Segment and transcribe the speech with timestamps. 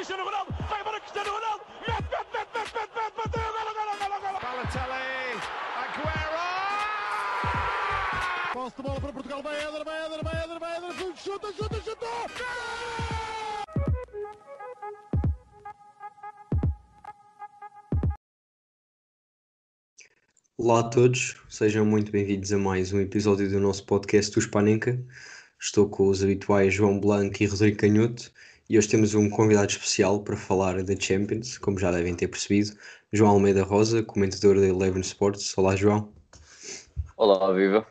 [0.00, 3.92] Cristiano Ronaldo, vai embora Cristiano Ronaldo, mete, mete, mete, mete, mete, mete, bateu, golo, golo,
[4.00, 4.38] golo, golo.
[4.40, 5.36] Balotelli,
[5.76, 6.40] Aguero!
[8.54, 11.82] Posse de bola para Portugal, vai Éder, vai Éder, vai Éder, vai Éder, chuta, chuta,
[11.82, 12.06] chuta!
[20.56, 24.98] Olá a todos, sejam muito bem-vindos a mais um episódio do nosso podcast do Spanenka.
[25.60, 28.32] Estou com os habituais João Blanco e Rodrigo Canhoto
[28.70, 32.70] e hoje temos um convidado especial para falar da Champions, como já devem ter percebido,
[33.12, 35.58] João Almeida Rosa, comentador da Eleven Sports.
[35.58, 36.12] Olá, João.
[37.16, 37.84] Olá, viva.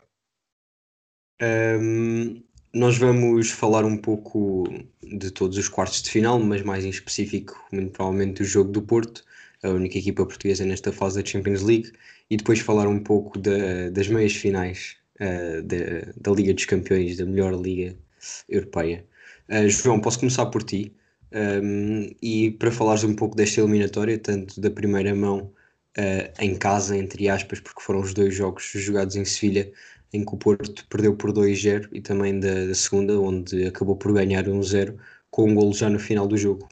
[1.42, 4.64] Um, nós vamos falar um pouco
[5.02, 8.80] de todos os quartos de final, mas mais em específico, muito provavelmente, do jogo do
[8.80, 9.22] Porto,
[9.62, 11.92] a única equipa portuguesa nesta fase da Champions League,
[12.30, 17.18] e depois falar um pouco da, das meias finais uh, da, da Liga dos Campeões,
[17.18, 17.94] da melhor liga
[18.48, 19.04] europeia.
[19.50, 20.94] Uh, João, posso começar por ti?
[21.32, 25.52] Um, e para falares um pouco desta eliminatória, tanto da primeira mão
[25.98, 29.72] uh, em casa, entre aspas, porque foram os dois jogos jogados em Sevilha,
[30.12, 34.12] em que o Porto perdeu por 2-0, e também da, da, segunda, onde acabou por
[34.12, 34.96] ganhar 1-0,
[35.30, 36.68] com um golo já no final do jogo.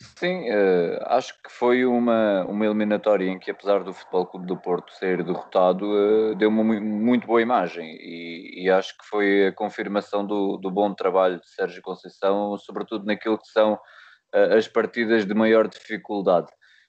[0.00, 4.56] Sim, uh, acho que foi uma, uma eliminatória em que, apesar do Futebol Clube do
[4.56, 7.96] Porto ser derrotado, uh, deu uma muito boa imagem.
[8.00, 13.04] E, e, acho que foi a confirmação do, do bom trabalho de Sérgio Conceição, sobretudo
[13.04, 16.48] naquilo que são uh, as partidas de maior dificuldade,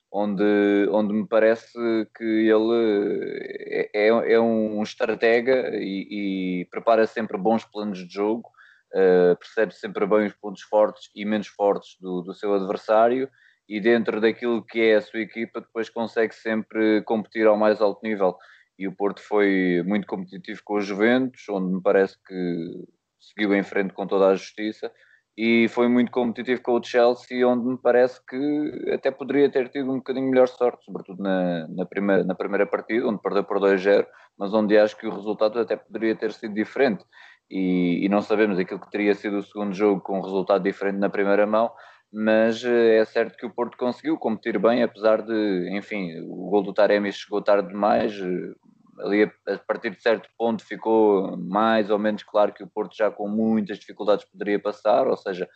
[0.09, 1.77] onde, onde me parece
[2.15, 8.49] que ele é, é um estratega e, e prepara sempre bons planos de jogo
[8.95, 13.29] uh, percebe sempre bem os pontos fortes e menos fortes do, do seu adversário
[13.67, 18.01] e dentro daquilo que é a sua equipa depois consegue sempre competir ao mais alto
[18.03, 18.35] nível.
[18.77, 22.85] E o Porto foi muito competitivo com os Juventus, onde me parece que
[23.19, 24.91] seguiu em frente com toda a justiça
[25.37, 29.91] e foi muito competitivo com o Chelsea, onde me parece que até poderia ter tido
[29.91, 34.05] um bocadinho melhor sorte, sobretudo na, na, primeira, na primeira partida, onde perdeu por 2-0,
[34.37, 37.05] mas onde acho que o resultado até poderia ter sido diferente
[37.51, 40.97] e, e, não sabemos aquilo que teria sido o segundo jogo com um resultado diferente
[40.97, 41.71] na primeira mão,
[42.11, 46.63] mas eh, é certo que o Porto conseguiu competir bem, apesar de, enfim, o gol
[46.63, 48.53] do Taremi chegou tarde demais, eh,
[48.99, 53.11] ali a partir de certo ponto ficou mais ou menos claro que o Porto já
[53.11, 55.47] com muitas dificuldades poderia passar, ou seja,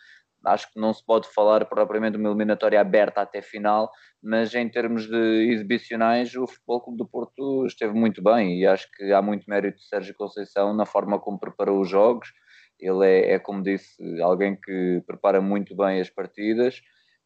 [0.46, 3.90] acho que não se pode falar propriamente de uma eliminatória aberta até final,
[4.22, 8.88] mas em termos de exibicionais, o Futebol Clube do Porto esteve muito bem e acho
[8.96, 12.30] que há muito mérito de Sérgio Conceição na forma como preparou os jogos.
[12.80, 16.82] Ele é, é como disse, alguém que prepara muito bem as partidas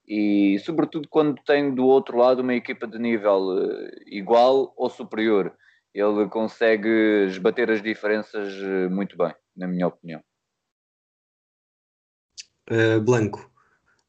[0.09, 5.55] e, sobretudo, quando tem do outro lado uma equipa de nível eh, igual ou superior,
[5.93, 10.21] ele consegue esbater as diferenças eh, muito bem, na minha opinião.
[12.69, 13.49] Uh, Blanco,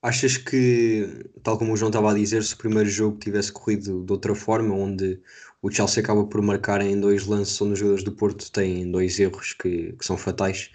[0.03, 4.05] achas que, tal como o João estava a dizer, se o primeiro jogo tivesse corrido
[4.05, 5.21] de outra forma, onde
[5.63, 9.19] o Chelsea acaba por marcar em dois lances onde os jogadores do Porto têm dois
[9.19, 10.71] erros que, que são fatais,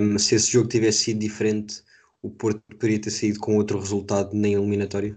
[0.00, 1.82] um, se esse jogo tivesse sido diferente,
[2.22, 5.16] o Porto poderia ter saído com outro resultado nem eliminatório?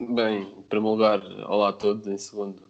[0.00, 2.06] Bem, em primeiro lugar, olá a todos.
[2.06, 2.62] Em segundo,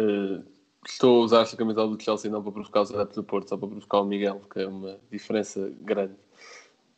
[0.00, 0.44] uh,
[0.90, 3.56] estou a usar esta camisola do Chelsea não para provocar os adeptos do Porto, só
[3.56, 6.14] para provocar o Miguel, que é uma diferença grande.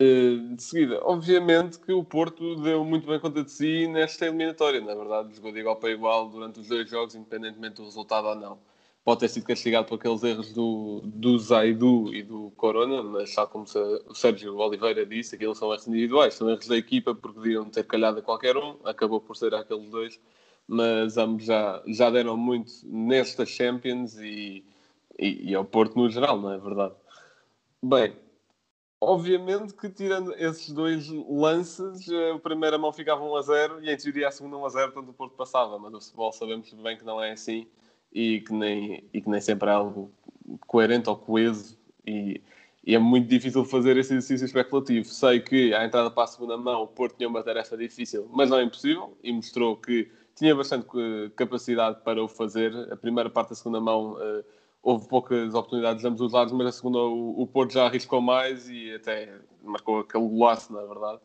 [0.00, 4.80] Uh, de seguida, obviamente que o Porto deu muito bem conta de si nesta eliminatória,
[4.80, 8.34] na verdade, jogou de igual para igual durante os dois jogos, independentemente do resultado ou
[8.34, 8.58] não.
[9.04, 13.48] Pode ter sido castigado por aqueles erros do, do Zaidu e do Corona, mas tal
[13.48, 17.64] como o Sérgio Oliveira disse, aqueles são erros individuais, são erros da equipa porque podiam
[17.66, 20.20] ter calhado a qualquer um, acabou por ser aqueles dois
[20.72, 24.64] mas ambos já, já deram muito nesta Champions e,
[25.18, 26.94] e, e ao Porto no geral, não é verdade?
[27.82, 28.16] Bem,
[29.00, 33.96] obviamente que tirando esses dois lances, a primeira mão ficava 1 a 0 e em
[33.96, 36.96] teoria a segunda 1 a 0, portanto o Porto passava, mas o futebol sabemos bem
[36.96, 37.66] que não é assim
[38.12, 40.12] e que nem, e que nem sempre é algo
[40.68, 41.76] coerente ou coeso
[42.06, 42.40] e,
[42.86, 45.04] e é muito difícil fazer esse exercício especulativo.
[45.04, 48.48] Sei que à entrada para a segunda mão o Porto tinha uma tarefa difícil, mas
[48.48, 50.08] não é impossível e mostrou que
[50.40, 52.74] tinha bastante eh, capacidade para o fazer.
[52.90, 54.42] A primeira parte da segunda mão uh,
[54.82, 58.22] houve poucas oportunidades de ambos os lados, mas a segunda o, o, Porto já arriscou
[58.22, 61.20] mais e até marcou aquele golaço, na verdade.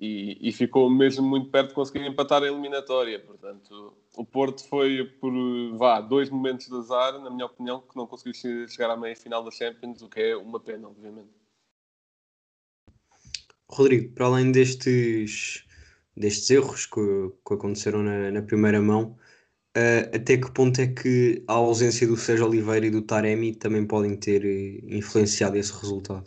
[0.00, 3.20] E, e, ficou mesmo muito perto de conseguir empatar a eliminatória.
[3.20, 5.32] Portanto, o Porto foi por
[5.78, 8.34] vá, dois momentos de azar, na minha opinião, que não conseguiu
[8.68, 11.30] chegar à meia final da Champions, o que é uma pena, obviamente.
[13.70, 15.65] Rodrigo, para além destes
[16.16, 19.16] destes erros que, que aconteceram na, na, primeira mão,
[19.76, 23.86] uh, até que ponto é que a ausência do Sérgio Oliveira e do Taremi também
[23.86, 26.24] podem ter eh, influenciado esse resultado?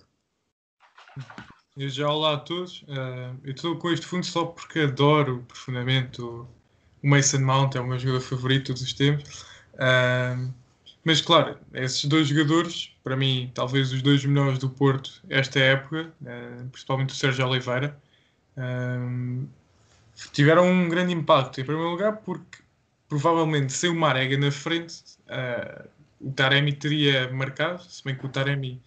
[1.75, 2.81] Eu já olá a todos.
[2.83, 6.45] Uh, eu estou com este fundo só porque adoro profundamente o,
[7.01, 9.43] Mason Mount, é o meu jogador favorito todos os tempos.
[9.75, 10.53] Uh,
[11.05, 16.13] mas claro, esses dois jogadores, para mim, talvez os dois melhores do Porto esta época,
[16.21, 17.97] uh, principalmente o Sérgio Oliveira,
[20.31, 21.61] tiveram um grande impacto.
[21.61, 22.59] Em primeiro lugar, porque
[23.07, 24.95] provavelmente sem o Marega na frente,
[26.19, 28.81] o Taremi teria marcado, se bem que o Taremi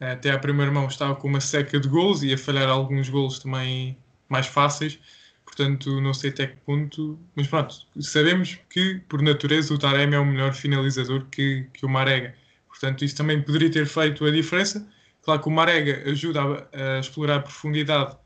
[0.00, 3.38] até à primeira mão estava com uma seca de gols e a falhar alguns gols
[3.38, 3.96] também
[4.28, 4.98] mais fáceis.
[5.44, 7.18] Portanto, não sei até que ponto.
[7.34, 11.88] Mas pronto, sabemos que por natureza o Taremi é o melhor finalizador que, que o
[11.88, 12.34] Marega.
[12.68, 14.86] Portanto, isso também poderia ter feito a diferença.
[15.22, 18.16] Claro que o Marega ajuda a, a explorar a profundidade,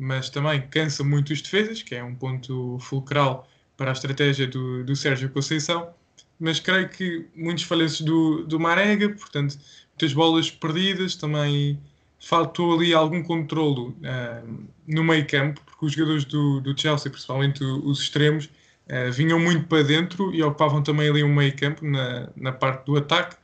[0.00, 4.82] mas também cansa muito os defesas, que é um ponto fulcral para a estratégia do,
[4.82, 5.90] do Sérgio Conceição.
[6.38, 9.58] Mas creio que muitos falhanços do, do Marega, portanto,
[9.90, 11.78] muitas bolas perdidas, também
[12.18, 17.62] faltou ali algum controlo uh, no meio campo, porque os jogadores do, do Chelsea, principalmente
[17.62, 22.30] os extremos, uh, vinham muito para dentro e ocupavam também ali um meio campo na,
[22.34, 23.36] na parte do ataque.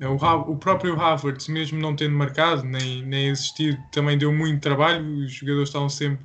[0.00, 4.60] Uh, o, o, próprio Havertz, mesmo não tendo marcado nem, nem existido, também deu muito
[4.60, 6.24] trabalho, os jogadores estavam sempre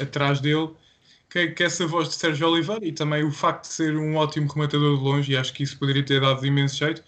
[0.00, 0.70] atrás dele.
[1.30, 4.50] Que, que essa voz de Sérgio Oliveira e também o facto de ser um ótimo
[4.52, 7.02] rematador de longe, e acho que isso poderia ter dado imenso jeito,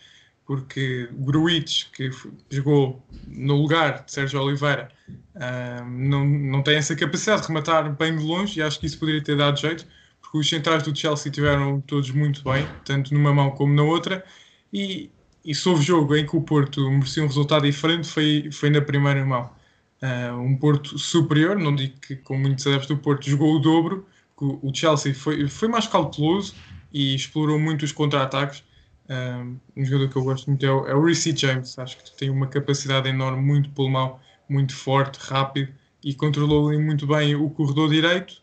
[0.49, 2.11] porque Gruitch, que
[2.49, 4.91] jogou no lugar de Sérgio Oliveira,
[5.37, 8.99] uh, não, não tem essa capacidade de rematar bem de longe e acho que isso
[8.99, 9.87] poderia ter dado jeito,
[10.23, 14.25] porque os centrais do Chelsea tiveram todos muito bem, tanto numa mão como na outra,
[14.73, 15.11] e,
[15.49, 18.83] e se houve jogo em que o Porto merecia um resultado diferente, foi, foi na
[18.83, 19.51] primeira mão.
[20.03, 24.07] Uh, um Porto superior, não digo que, como muitos adeptos do Porto, jogou o dobro,
[24.37, 26.55] o Chelsea foi, foi mais cauteloso
[26.93, 28.63] e explorou muito os contra-ataques,
[29.09, 31.79] um, jogador que eu gosto muito é o, é o Reece James.
[31.79, 34.21] Acho que tem uma capacidade enorme, muito pulmão,
[34.51, 35.73] muito forte, rápido
[36.05, 38.35] e controlou muito bem o corredor direito.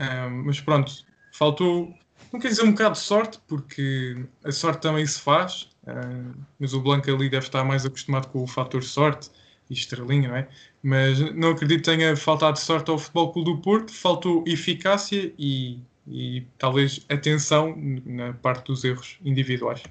[0.00, 1.92] Um, mas pronto, faltou,
[2.32, 5.68] não quer dizer um bocado de sorte, porque a sorte também se faz.
[5.86, 9.30] Um, mas o Blanco ali deve estar mais acostumado com o fator sorte
[9.68, 10.48] e estrelinha, não é?
[10.82, 15.78] Mas não acredito que tenha faltado sorte ao Futebol Clube do Porto, faltou eficácia e,
[16.06, 19.82] e talvez atenção na parte dos erros individuais.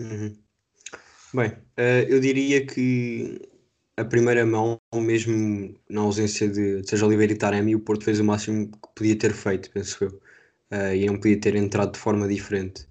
[0.00, 0.36] Uhum.
[1.34, 3.40] Bem, uh, eu diria que
[3.96, 8.24] a primeira mão, mesmo na ausência de Sérgio Oliveira e Taremi, o Porto fez o
[8.24, 10.20] máximo que podia ter feito, penso eu.
[10.70, 12.87] Uh, e não podia ter entrado de forma diferente.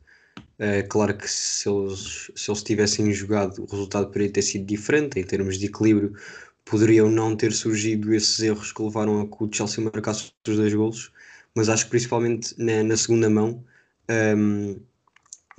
[0.59, 5.19] Uh, claro que se eles, se eles tivessem jogado, o resultado poderia ter sido diferente
[5.19, 6.13] em termos de equilíbrio.
[6.65, 10.73] Poderiam não ter surgido esses erros que levaram a que o Chelsea marcasse os dois
[10.73, 11.11] golos,
[11.55, 13.63] mas acho que principalmente na, na segunda mão
[14.09, 14.81] um, ehm,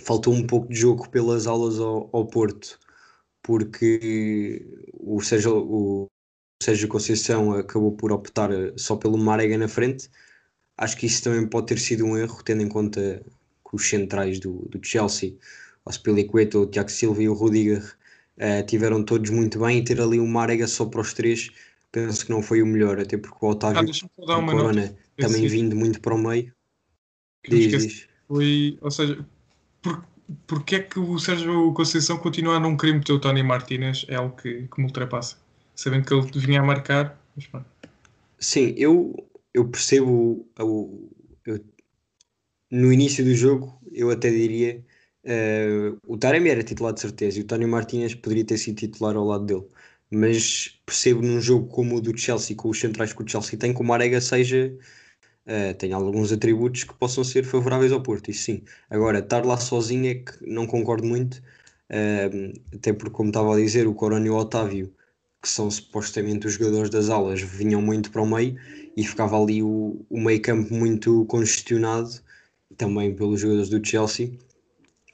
[0.03, 2.79] faltou um pouco de jogo pelas aulas ao, ao Porto,
[3.43, 6.09] porque o Sérgio, o
[6.63, 10.11] Sérgio Conceição acabou por optar só pelo Marega na frente.
[10.77, 13.25] Acho que isso também pode ter sido um erro, tendo em conta
[13.69, 15.35] que os centrais do, do Chelsea,
[15.85, 17.83] o Aspilicueta, o Tiago Silva e o Rudiger,
[18.39, 21.51] uh, tiveram todos muito bem e ter ali o Marega só para os três,
[21.93, 25.77] penso que não foi o melhor, até porque o Otávio ah, o Corona também vindo
[25.77, 26.53] muito para o meio.
[27.49, 28.09] Diz, diz.
[28.27, 29.25] Foi, ou seja,
[29.83, 30.05] por,
[30.47, 34.05] porque é que o Sérgio Conceição continua a não querer meter o Tony Martinez?
[34.09, 35.37] É algo que, que me ultrapassa.
[35.75, 37.19] Sabendo que ele vinha a marcar.
[37.35, 37.65] Mas,
[38.39, 39.15] Sim, eu,
[39.55, 40.47] eu percebo.
[40.59, 41.11] Eu,
[41.47, 41.65] eu,
[42.71, 44.85] no início do jogo, eu até diria.
[45.25, 49.17] Uh, o Taremi era titular de certeza e o Tony Martinez poderia ter sido titular
[49.17, 49.67] ao lado dele.
[50.11, 53.75] Mas percebo num jogo como o do Chelsea, com os centrais que o Chelsea tem,
[53.75, 54.75] que o Marega seja
[55.47, 58.63] uh, tem alguns atributos que possam ser favoráveis ao Porto, isso sim.
[58.91, 61.37] Agora, estar lá sozinho é que não concordo muito,
[61.91, 64.95] uh, até porque, como estava a dizer, o Corona o Otávio,
[65.43, 68.57] que são supostamente os jogadores das aulas, vinham muito para o meio
[68.97, 72.11] e ficava ali o, o meio campo muito congestionado,
[72.79, 74.33] também pelos jogadores do Chelsea.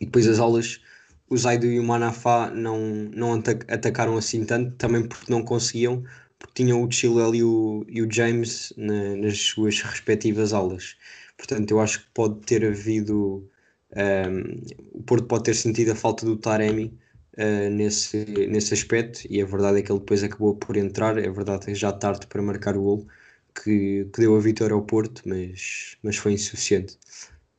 [0.00, 0.80] E depois as aulas,
[1.28, 2.78] o Zaido e o Manafá não,
[3.14, 3.34] não
[3.68, 6.04] atacaram assim tanto, também porque não conseguiam
[6.44, 10.96] porque tinham o Chilwell e o, e o James na, nas suas respectivas aulas.
[11.38, 13.48] Portanto, eu acho que pode ter havido.
[13.96, 16.98] Um, o Porto pode ter sentido a falta do Taremi
[17.38, 21.16] uh, nesse, nesse aspecto, e a verdade é que ele depois acabou por entrar.
[21.18, 23.06] É verdade que já tarde para marcar o gol,
[23.54, 26.98] que, que deu a vitória ao Porto, mas, mas foi insuficiente.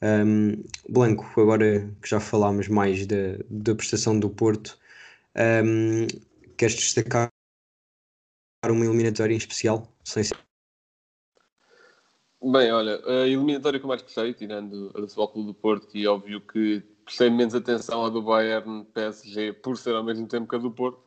[0.02, 4.78] Um, Blanco, agora que já falámos mais da, da prestação do Porto,
[5.36, 6.08] um,
[6.58, 7.30] queres destacar
[8.68, 9.88] uma eliminatória em especial?
[10.04, 10.38] Sem ser...
[12.42, 15.98] Bem, olha, a eliminatória que eu mais gostei, tirando a do Futebol Clube do Porto,
[15.98, 20.48] e óbvio que prestei menos atenção à do Bayern PSG por ser ao mesmo tempo
[20.48, 21.05] que a do Porto,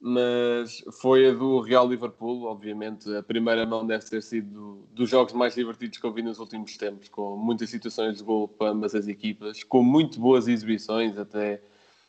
[0.00, 3.14] mas foi a do Real Liverpool, obviamente.
[3.16, 6.76] A primeira mão deve ter sido dos jogos mais divertidos que eu vi nos últimos
[6.76, 11.18] tempos, com muitas situações de gol para ambas as equipas, com muito boas exibições.
[11.18, 11.60] Até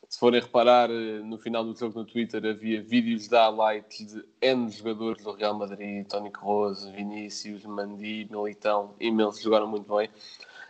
[0.07, 4.69] se forem reparar, no final do jogo no Twitter havia vídeos de highlights de N
[4.69, 10.09] jogadores do Real Madrid, Toni Kroos, Vinícius, Mandi, Militão, imensos, jogaram muito bem.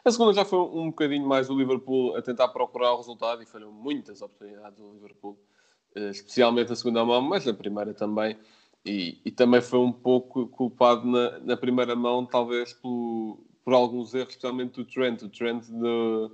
[0.03, 3.45] A segunda já foi um bocadinho mais o Liverpool a tentar procurar o resultado e
[3.45, 5.37] foram muitas oportunidades do Liverpool
[5.95, 8.37] especialmente na segunda mão, mas na primeira também.
[8.85, 14.13] E, e também foi um pouco culpado na, na primeira mão, talvez por, por alguns
[14.13, 15.21] erros, especialmente do Trent.
[15.21, 16.31] O Trent de,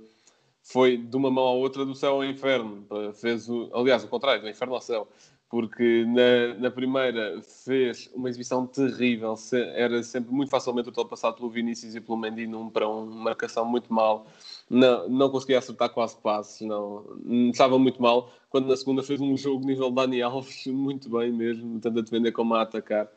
[0.62, 2.86] foi de uma mão à outra do céu ao inferno.
[3.14, 5.08] Fez o, aliás, o contrário, do inferno ao céu.
[5.48, 9.34] Porque na, na primeira fez uma exibição terrível,
[9.74, 13.92] era sempre muito facilmente ultrapassado pelo Vinícius e pelo Mendy num para um, marcação muito
[13.92, 14.26] mal
[14.68, 17.04] não, não conseguia acertar quase passes, não,
[17.50, 18.30] estava muito mal.
[18.50, 22.32] Quando na segunda fez um jogo nível Dani Alves, muito bem mesmo, tanto a defender
[22.32, 23.08] como a atacar.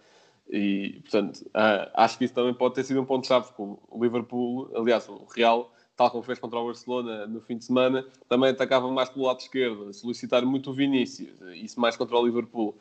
[0.49, 4.69] E, portanto, uh, acho que isso também pode ter sido um ponto-chave, porque o Liverpool,
[4.75, 8.89] aliás, o Real, tal como fez contra o Barcelona no fim de semana, também atacava
[8.89, 12.75] mais pelo lado esquerdo, solicitar muito o Vinícius, isso mais contra o Liverpool.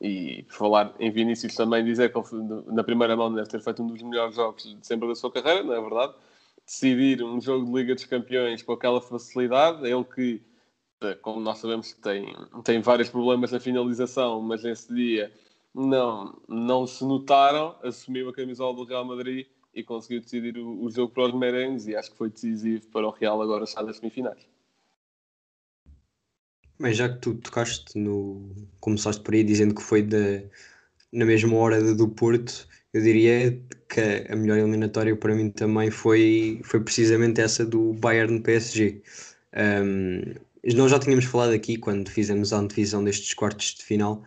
[0.00, 2.18] E por falar em Vinícius também dizer que
[2.72, 5.62] na primeira mão deve ter feito um dos melhores jogos de sempre da sua carreira,
[5.62, 6.14] não é verdade?
[6.70, 9.84] Decidir um jogo de Liga dos Campeões com aquela facilidade.
[9.84, 10.40] Ele que,
[11.02, 15.32] eh, como nós sabemos, tem, tem vários problemas na finalização, mas nesse dia
[15.74, 20.90] não, não se notaram, assumiu a camisola do Real Madrid e conseguiu decidir o, o
[20.90, 23.96] jogo para os merengues e acho que foi decisivo para o Real agora estar nas
[23.96, 24.46] semifinais.
[26.78, 28.54] Mas já que tu tocaste no.
[28.78, 30.06] começaste por aí dizendo que foi
[31.12, 36.60] na mesma hora do Porto, eu diria que a melhor eliminatória para mim também foi,
[36.64, 39.02] foi precisamente essa do Bayern PSG.
[39.56, 40.22] Um,
[40.76, 44.24] nós já tínhamos falado aqui quando fizemos a antevisão destes quartos de final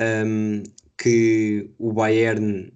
[0.00, 0.62] um,
[0.96, 2.72] que o Bayern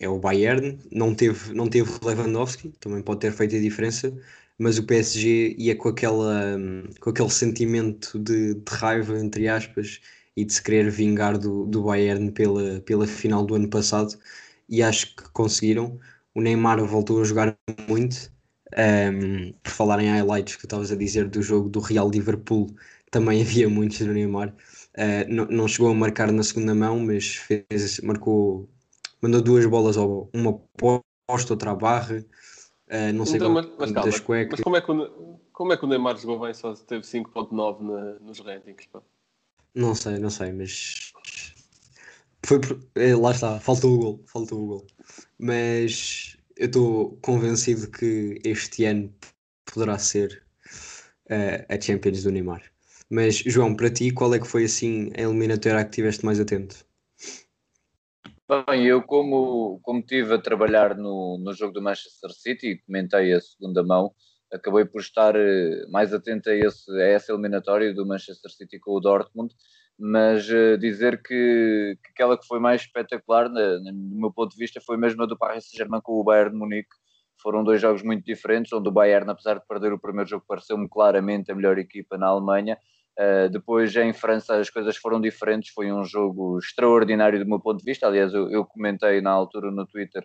[0.00, 4.12] é o Bayern, não teve, não teve Lewandowski, também pode ter feito a diferença,
[4.58, 6.58] mas o PSG ia com, aquela,
[7.00, 10.00] com aquele sentimento de, de raiva, entre aspas,
[10.36, 14.18] e de se querer vingar do, do Bayern pela, pela final do ano passado
[14.68, 15.98] e acho que conseguiram.
[16.34, 17.56] O Neymar voltou a jogar
[17.88, 18.32] muito.
[18.74, 22.74] Um, por falar em highlights que estavas a dizer do jogo do Real Liverpool,
[23.10, 24.48] também havia muitos do Neymar.
[24.96, 28.68] Uh, não, não, chegou a marcar na segunda mão, mas fez, marcou,
[29.20, 32.24] mandou duas bolas ao uma posta, outra à barra.
[32.88, 34.20] Uh, não sei então, mas, mas, calma, mas
[34.60, 38.40] como, é que o, como é que o Neymar jogou bem só teve 5.9 nos
[38.40, 38.88] rankings?
[38.90, 39.02] Pá?
[39.74, 41.12] Não sei, não sei, mas
[42.44, 42.80] foi por...
[42.94, 44.86] é, lá está, faltou o gol, faltou o gol.
[45.38, 49.12] Mas eu estou convencido que este ano
[49.64, 50.42] poderá ser
[51.30, 52.62] uh, a Champions do Neymar.
[53.10, 56.84] Mas João, para ti, qual é que foi assim a eliminatória que estiveste mais atento?
[58.48, 63.32] Bem, eu como, como estive a trabalhar no, no jogo do Manchester City e comentei
[63.32, 64.14] a segunda mão,
[64.52, 68.92] acabei por estar eh, mais atento a, esse, a essa eliminatória do Manchester City com
[68.92, 69.54] o Dortmund
[69.98, 74.80] mas uh, dizer que, que, aquela que foi mais espetacular, do meu ponto de vista,
[74.80, 76.88] foi mesmo a do Paris Saint-Germain com o Bayern de Munique.
[77.40, 80.88] Foram dois jogos muito diferentes, onde o Bayern, apesar de perder o primeiro jogo, pareceu-me
[80.88, 82.78] claramente a melhor equipa na Alemanha.
[83.18, 85.72] Uh, depois, em França, as coisas foram diferentes.
[85.72, 88.06] Foi um jogo extraordinário do meu ponto de vista.
[88.06, 90.24] Aliás, eu, eu comentei na altura no Twitter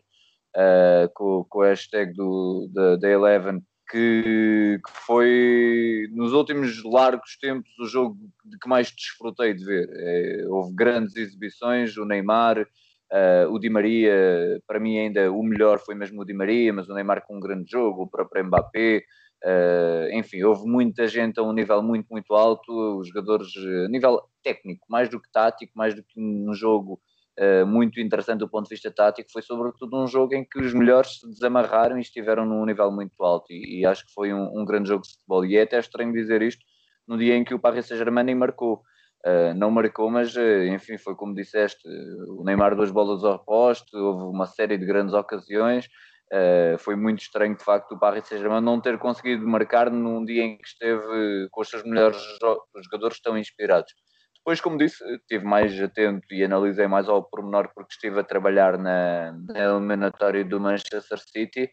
[0.56, 2.70] uh, com, com o hashtag do,
[3.00, 9.54] da Eleven que, que, foi nos últimos largos tempos o jogo de que mais desfrutei
[9.54, 9.90] de ver.
[9.92, 15.80] É, houve grandes exibições, o Neymar, uh, o Di Maria, para mim ainda o melhor
[15.80, 19.04] foi mesmo o Di Maria, mas o Neymar com um grande jogo, o próprio Mbappé,
[19.44, 23.50] uh, enfim, houve muita gente a um nível muito, muito alto, os jogadores
[23.86, 27.00] a nível técnico, mais do que tático, mais do que um jogo
[27.68, 31.20] muito interessante do ponto de vista tático, foi sobretudo um jogo em que os melhores
[31.20, 33.46] se desamarraram e estiveram num nível muito alto.
[33.52, 35.46] E, e acho que foi um, um, grande jogo de futebol.
[35.46, 36.64] E é até estranho dizer isto
[37.08, 38.82] no dia em que o Paris Saint-Germain nem marcou.
[39.26, 41.82] Uh, não marcou, mas uh, enfim, foi como disseste:
[42.38, 45.86] o Neymar duas bolas ao poste, houve uma série de grandes ocasiões.
[46.32, 50.44] Uh, foi muito estranho, de facto, o Paris Saint-Germain não ter conseguido marcar num dia
[50.44, 52.18] em que esteve com os seus melhores
[52.84, 53.94] jogadores tão inspirados.
[54.48, 58.78] Depois, como disse, estive mais atento e analisei mais ao pormenor porque estive a trabalhar
[58.78, 61.70] na, na eliminatória do Manchester City.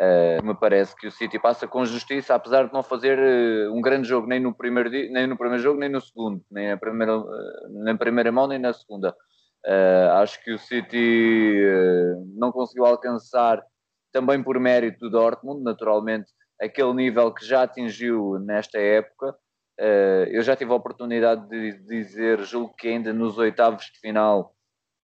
[0.00, 3.82] Uh, me parece que o City passa com justiça, apesar de não fazer uh, um
[3.82, 7.18] grande jogo nem no primeiro nem no primeiro jogo, nem no segundo, nem na primeira,
[7.18, 9.14] uh, na primeira mão, nem na segunda.
[10.22, 11.60] acho que o City
[12.38, 13.62] não conseguiu alcançar,
[14.10, 19.36] também por mérito do Dortmund, naturalmente, aquele nível que já atingiu nesta época
[19.80, 24.54] Uh, eu já tive a oportunidade de dizer, julgo que ainda nos oitavos de final,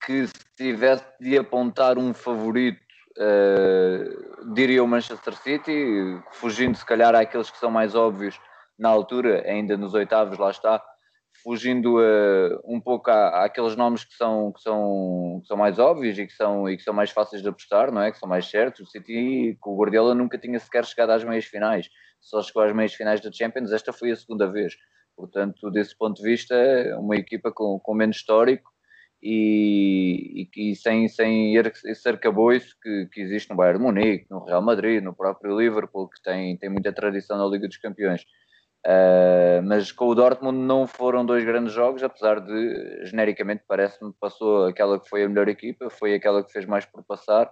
[0.06, 2.80] que se tivesse de apontar um favorito,
[3.18, 8.40] uh, diria o Manchester City, fugindo se calhar àqueles que são mais óbvios
[8.78, 10.82] na altura, ainda nos oitavos, lá está,
[11.44, 16.18] fugindo uh, um pouco à, àqueles nomes que são, que, são, que são mais óbvios
[16.18, 18.12] e que são, e que são mais fáceis de apostar, não é?
[18.12, 18.88] Que são mais certos.
[18.88, 22.74] O City, com o Guardiola, nunca tinha sequer chegado às meias finais, só chegou às
[22.76, 24.76] meias finais da Champions, esta foi a segunda vez.
[25.16, 26.56] Portanto, desse ponto de vista,
[26.98, 28.72] uma equipa com, com menos histórico
[29.22, 34.62] e, e, e sem, sem esse arcabouço que, que existe no Bayern Munique, no Real
[34.62, 38.24] Madrid, no próprio Liverpool, que tem, tem muita tradição na Liga dos Campeões.
[38.86, 44.66] Uh, mas com o Dortmund não foram dois grandes jogos, apesar de genericamente parece-me passou
[44.66, 47.52] aquela que foi a melhor equipa, foi aquela que fez mais por passar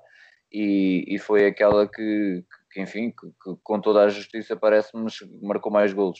[0.51, 5.09] e, e foi aquela que, que enfim, que, que, com toda a justiça parece-me
[5.41, 6.19] marcou mais golos.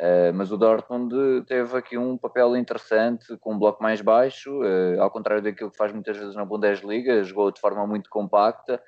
[0.00, 5.00] Uh, mas o Dortmund teve aqui um papel interessante, com um bloco mais baixo, uh,
[5.00, 8.82] ao contrário daquilo que faz muitas vezes na Bundesliga, jogou de forma muito compacta,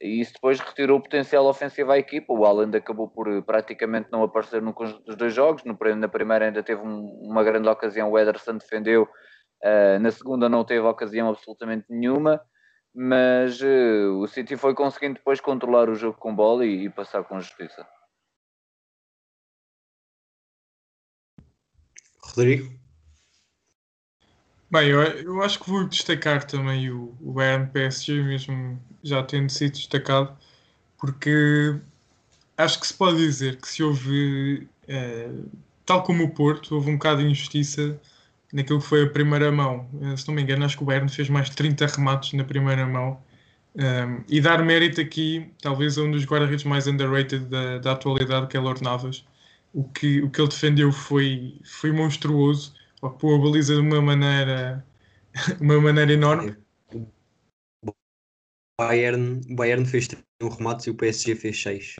[0.00, 2.32] e isso depois retirou o potencial ofensivo à equipa.
[2.32, 5.64] O Haaland acabou por eh, praticamente não aparecer no conjunto dos dois jogos.
[5.64, 9.08] No, na primeira ainda teve um, uma grande ocasião, o Ederson defendeu.
[9.60, 12.40] Uh, na segunda não teve ocasião absolutamente nenhuma.
[12.94, 17.24] Mas uh, o City foi conseguindo depois controlar o jogo com bola e, e passar
[17.24, 17.86] com justiça.
[22.22, 22.77] Rodrigo?
[24.70, 29.50] Bem, eu, eu acho que vou destacar também o, o Bayern PSG, mesmo já tendo
[29.50, 30.36] sido destacado,
[30.98, 31.80] porque
[32.56, 35.30] acho que se pode dizer que se houve, é,
[35.86, 38.00] tal como o Porto, houve um bocado de injustiça
[38.52, 39.88] naquilo que foi a primeira mão.
[40.02, 42.44] Eh, se não me engano, acho que o Bayern fez mais de 30 remates na
[42.44, 43.22] primeira mão.
[43.76, 47.92] Um, ehm, e dar mérito aqui, talvez, a um dos guarda-redes mais underrated da, da
[47.92, 49.24] atualidade, que é Lord Navas.
[49.74, 54.84] O que, o que ele defendeu foi, foi monstruoso ocupou a baliza de uma maneira,
[55.60, 56.56] uma maneira enorme.
[57.84, 57.92] O
[58.80, 60.08] Bayern, Bayern fez
[60.42, 61.96] um remate e o PSG fez 6.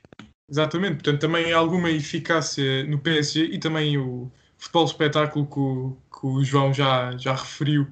[0.51, 5.97] Exatamente, portanto também há alguma eficácia no PSG e também o futebol espetáculo que o,
[6.11, 7.83] que o João já, já referiu.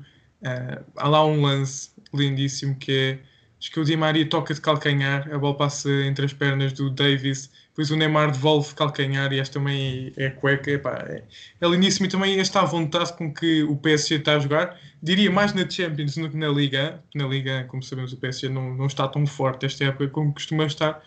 [0.40, 4.60] Uh, há lá um lance lindíssimo que é acho que o Di Maria toca de
[4.60, 9.38] calcanhar, a bola passa entre as pernas do Davis depois o Neymar devolve calcanhar e
[9.38, 10.70] esta também é cueca.
[10.70, 11.22] Epá, é,
[11.60, 14.80] é lindíssimo e também esta vontade com que o PSG está a jogar.
[15.02, 17.04] Diria mais na Champions do que na Liga.
[17.14, 20.64] Na Liga, como sabemos, o PSG não, não está tão forte esta época como costuma
[20.64, 21.04] estar.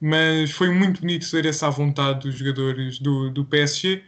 [0.00, 4.02] Mas foi muito bonito ver essa vontade dos jogadores do, do PSG.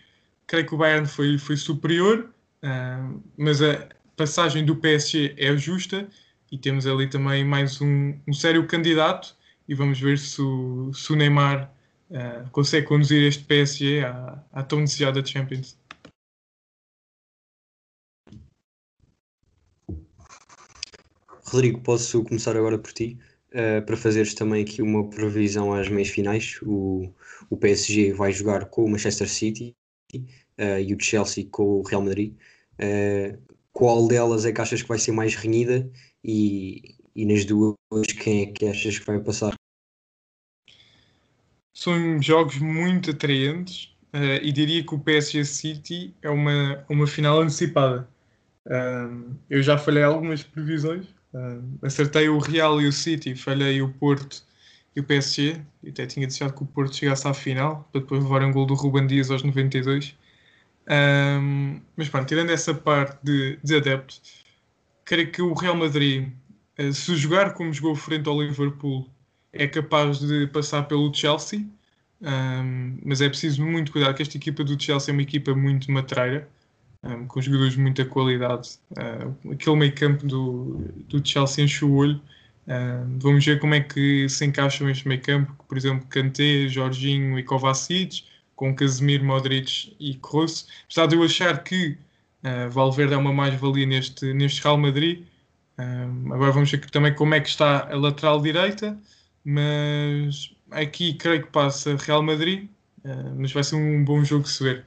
[0.49, 2.29] Creio que o Bayern foi, foi superior,
[2.65, 6.09] uh, mas a passagem do PSG é justa
[6.53, 9.35] e temos ali também mais um, um sério candidato
[9.67, 11.75] e vamos ver se o, se o Neymar
[12.11, 15.79] uh, consegue conduzir este PSG à, à tão desejada Champions.
[21.45, 26.09] Rodrigo, posso começar agora por ti, uh, para fazeres também aqui uma previsão às meias
[26.09, 26.59] finais.
[26.63, 27.11] O,
[27.49, 29.75] o PSG vai jogar com o Manchester City
[30.15, 32.35] uh, e o Chelsea com o Real Madrid.
[33.73, 35.91] Qual delas é que achas que vai ser mais renhida
[36.25, 37.75] e, e nas duas
[38.21, 39.55] quem é que achas que vai passar?
[41.83, 47.41] são jogos muito atraentes uh, e diria que o PSG City é uma, uma final
[47.41, 48.09] antecipada.
[49.51, 51.05] Eu já falhei algumas previsões,
[51.83, 54.45] acertei o Real e o City, falhei o Porto
[54.95, 55.61] e o PSG.
[55.83, 58.65] Eu até tinha deixado que o Porto chegasse à final para depois levar um gol
[58.65, 60.17] do Ruben Dias aos 92.
[60.89, 64.42] Um, mas pronto, tirando essa parte de, de adeptos,
[65.05, 66.29] creio que o Real Madrid,
[66.79, 69.09] uh, se jogar como jogou frente ao Liverpool
[69.53, 71.67] é capaz de passar pelo Chelsea,
[72.21, 75.91] um, mas é preciso muito cuidar, que esta equipa do Chelsea é uma equipa muito
[75.91, 76.49] matreira,
[77.03, 78.79] um, com jogadores de muita qualidade.
[78.93, 82.21] Uh, aquele meio campo do, do Chelsea enche o olho.
[83.19, 87.43] Vamos ver como é que se encaixam este meio campo, por exemplo, Kanté, Jorginho e
[87.43, 90.69] Kovacic, com Casemiro, Modric e Kroos.
[90.85, 91.99] Apesar de eu achar que
[92.45, 95.25] uh, Valverde é uma mais-valia neste, neste Real Madrid,
[96.31, 98.97] agora vamos ver também como é que está a lateral direita
[99.45, 102.69] mas aqui creio que passa Real Madrid,
[103.05, 104.85] uh, mas vai ser um bom jogo se ver.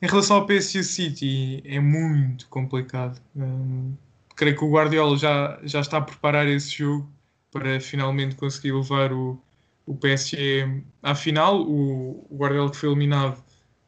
[0.00, 3.20] Em relação ao PSG City, é muito complicado.
[3.34, 7.10] Um, eh, creio que o Guardiola já, já está a preparar esse jogo
[7.50, 9.40] para finalmente conseguir levar o,
[9.86, 11.62] o PSG à final.
[11.62, 13.42] O, o Guardiola que foi eliminado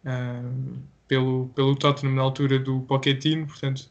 [0.05, 3.91] um, pelo, pelo Tottenham na altura do Pochettino, portanto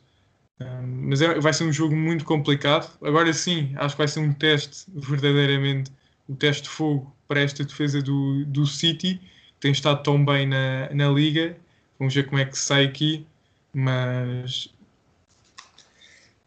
[0.82, 2.90] mas é, vai ser um jogo muito complicado.
[3.04, 5.92] Agora sim, acho que vai ser um teste, verdadeiramente,
[6.30, 10.48] um teste de fogo para esta defesa do, do City, que tem estado tão bem
[10.48, 11.58] na, na Liga
[11.98, 13.26] Vamos ver como é que sai aqui,
[13.74, 14.70] mas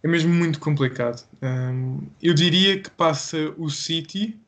[0.03, 1.27] é mesmo muito complicado.
[1.43, 4.39] Um, eu diria que passa o City,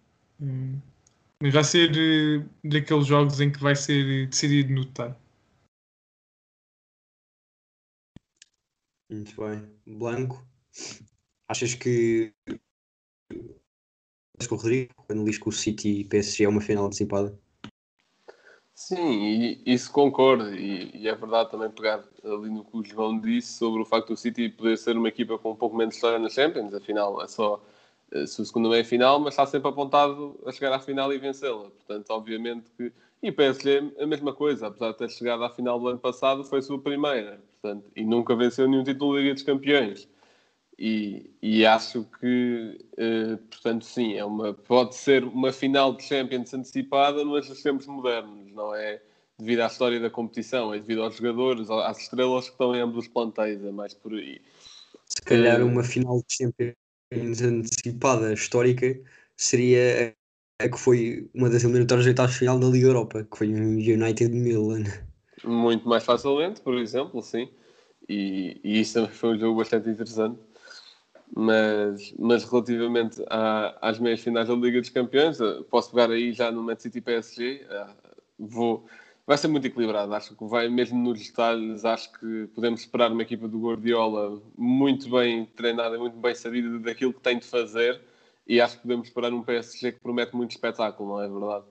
[1.42, 5.14] mas vai ser uh, daqueles jogos em que vai ser decidido no detalhe.
[9.10, 9.68] Muito bem.
[9.86, 10.46] Blanco,
[11.48, 12.32] achas que
[14.48, 17.38] com o Rodrigo quando diz que o City e PSG é uma final antecipada?
[18.74, 23.20] Sim, e isso concordo, e, e, é verdade também pegar ali no que o João
[23.20, 26.18] disse sobre o facto do City poder ser uma equipa com um pouco menos história
[26.18, 27.62] na Champions, afinal é só
[28.12, 31.70] a sua segunda meia final, mas está sempre apontado a chegar à final e vencê-la.
[31.70, 32.92] Portanto, obviamente que.
[33.22, 36.42] E o PSG a mesma coisa, apesar de ter chegado à final do ano passado,
[36.42, 40.08] foi a sua primeira, portanto, e nunca venceu nenhum título da Liga dos Campeões.
[40.78, 46.54] E, e acho que, uh, portanto, sim, é uma, pode ser uma final de Champions
[46.54, 49.02] antecipada nos tempos modernos, não é
[49.38, 53.04] devido à história da competição, é devido aos jogadores, às estrelas que estão em ambos
[53.04, 54.40] os plantéis, é mais por aí.
[55.06, 58.98] Se calhar uh, uma final de Champions antecipada histórica
[59.36, 60.14] seria
[60.60, 64.30] a que foi uma das eliminatórias de final da Liga Europa, que foi o United
[64.30, 64.84] Milan.
[65.44, 67.48] Muito mais facilmente, por exemplo, sim.
[68.08, 70.38] E, e isso também foi um jogo bastante interessante
[71.34, 76.32] mas, mas relativamente à, às meias finais da Liga dos Campeões, eh, posso pegar aí
[76.32, 77.86] já no Man City PSG, eh,
[78.38, 78.84] vou,
[79.26, 83.22] vai ser muito equilibrado, acho que vai mesmo nos detalhes, acho que podemos esperar uma
[83.22, 88.00] equipa do Guardiola muito bem treinada, muito bem sabida daquilo que tem de fazer
[88.46, 91.64] e acho que podemos esperar um PSG que promete muito espetáculo, não é verdade?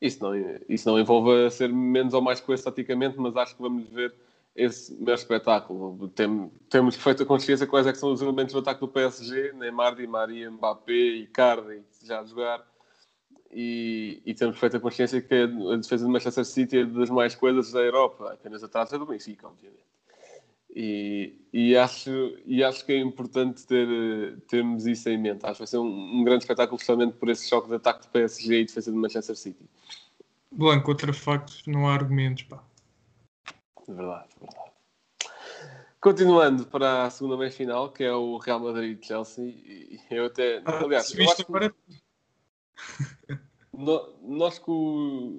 [0.00, 0.32] Isso não,
[0.68, 4.14] isso não envolve ser menos ou mais coisa taticamente, mas acho que vamos ver
[4.54, 6.08] esse meu espetáculo.
[6.08, 10.06] Tem, temos perfeita consciência quais é são os elementos do ataque do PSG, Neymar, Di
[10.06, 12.66] Maria, Mbappé, Icardi, já a jogar.
[13.50, 17.72] E, e temos perfeita consciência que a defesa do Manchester City é das mais coisas
[17.72, 19.95] da Europa, apenas atrás é do Benfica, obviamente.
[20.78, 23.88] E, e, acho, e acho que é importante ter,
[24.46, 25.42] termos isso em mente.
[25.42, 28.10] Acho que vai ser um, um grande espetáculo justamente por esse choque de ataque do
[28.10, 29.64] PSG e defesa do Manchester City.
[30.52, 32.62] Blanco, contra factos, não há argumentos, pá.
[33.88, 34.70] Verdade, verdade.
[35.98, 39.54] Continuando para a segunda meia final, que é o Real Madrid-Chelsea,
[40.10, 40.60] eu até.
[40.66, 41.74] Ah, aliás, eu acho para...
[43.72, 44.62] nós,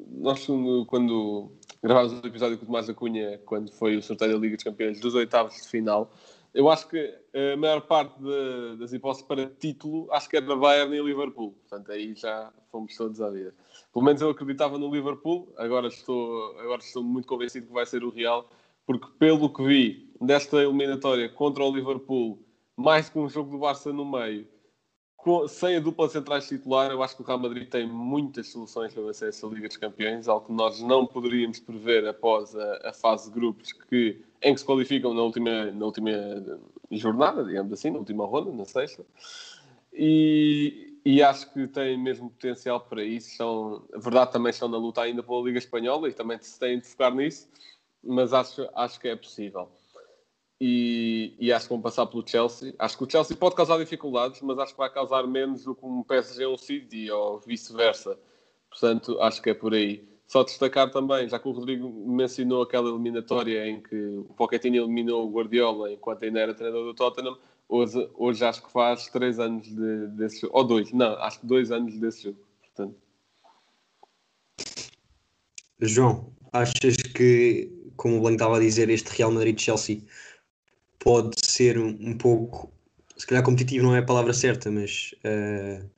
[0.09, 0.47] nós,
[0.87, 1.51] quando
[1.87, 4.63] gravámos o episódio com o Tomás da Cunha, quando foi o sorteio da Liga dos
[4.63, 6.11] Campeões dos oitavos de final,
[6.53, 10.93] eu acho que a maior parte de, das hipóteses para título acho que era Bayern
[10.93, 11.53] e Liverpool.
[11.53, 13.55] Portanto, aí já fomos todos à vida.
[13.93, 18.03] Pelo menos eu acreditava no Liverpool, agora estou, agora estou muito convencido que vai ser
[18.03, 18.49] o Real,
[18.85, 22.45] porque pelo que vi desta eliminatória contra o Liverpool,
[22.75, 24.45] mais que um jogo do Barça no meio,
[25.47, 29.03] sem a dupla centrais titular, eu acho que o Real Madrid tem muitas soluções para
[29.03, 33.29] vencer essa Liga dos Campeões, algo que nós não poderíamos prever após a, a fase
[33.29, 36.11] de grupos que, em que se qualificam na última, na última
[36.91, 39.05] jornada, digamos assim, na última ronda, na sexta.
[39.91, 43.35] E, e acho que tem mesmo potencial para isso.
[43.35, 46.79] São, a verdade, também estão na luta ainda pela Liga Espanhola e também se têm
[46.79, 47.49] de focar nisso,
[48.03, 49.69] mas acho, acho que é possível
[50.59, 52.73] e, e, acho que vão passar pelo Chelsea.
[52.79, 55.85] Acho que o Chelsea pode causar dificuldades, mas acho que vai causar menos do que
[55.85, 58.17] um PSG ou City ou vice-versa.
[58.69, 60.03] Portanto, acho que é por aí.
[60.25, 65.25] Só destacar também, já que o Rodrigo mencionou aquela eliminatória em que o Pochettino eliminou
[65.25, 67.37] o Guardiola enquanto ainda era treinador do Tottenham,
[67.69, 71.45] hoje, hoje acho que faz três anos de, desse jogo, ou dois, não, acho que
[71.45, 72.39] dois anos desse jogo.
[72.61, 72.95] Portanto.
[75.79, 80.01] João, achas que, como o Blanco estava a dizer, este Real Madrid-Chelsea
[81.07, 82.69] pode ser um, um, pouco,
[83.15, 85.89] se calhar competitivo não é a palavra certa, mas uh,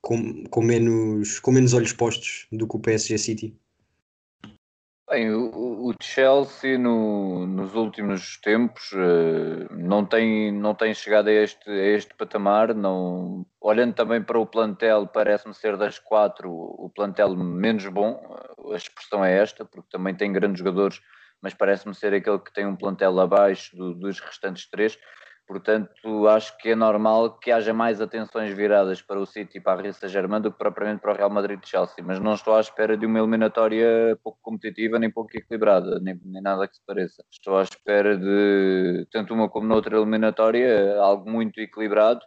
[0.00, 3.54] com, com, menos, com menos olhos postos do que o PSG City?
[5.10, 11.68] Bem, o, Chelsea no, nos últimos tempos uh, não, tem, não tem chegado a este,
[11.68, 12.74] a este patamar.
[12.74, 18.34] Não, olhando também para o plantel, parece-me ser das quatro o plantel menos bom.
[18.72, 21.02] A expressão é esta, porque também tem grandes jogadores
[21.42, 24.98] mas parece-me ser aquele que tem um plantel abaixo do, dos restantes três.
[25.46, 29.74] Portanto, acho que é normal que haja mais atenções viradas para o City e para
[29.74, 32.04] a Paris Saint-Germain do que propriamente para o Real Madrid e Chelsea.
[32.04, 36.42] Mas não estou à espera de uma eliminatória pouco competitiva nem pouco equilibrada, nem, nem
[36.42, 37.24] nada que se pareça.
[37.30, 42.20] Estou à espera de, tanto uma como noutra eliminatória, algo muito equilibrado,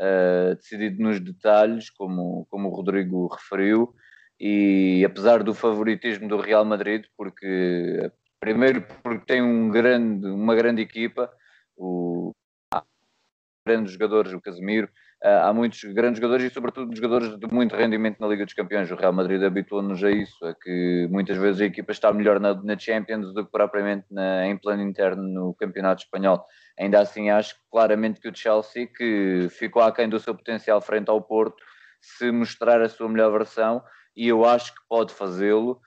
[0.00, 3.92] uh, decidido nos detalhes, como, como o Rodrigo referiu.
[4.38, 10.80] E apesar do favoritismo do Real Madrid, porque Primeiro porque tem um grande, uma grande
[10.80, 11.30] equipa,
[11.76, 12.32] o,
[13.66, 14.88] grandes jogadores, o Casemiro,
[15.22, 18.90] há muitos grandes jogadores e, sobretudo, jogadores de muito rendimento na Liga dos Campeões.
[18.90, 22.54] O Real Madrid habituou-nos a isso, a que muitas vezes a equipa está melhor na,
[22.54, 26.44] na Champions do que propriamente na, em plano interno no Campeonato Espanhol.
[26.78, 31.20] Ainda assim, acho claramente que o Chelsea, que ficou aquém do seu potencial frente ao
[31.20, 31.62] Porto,
[32.00, 33.82] se mostrar a sua melhor versão,
[34.16, 35.78] e eu acho que pode fazê-lo,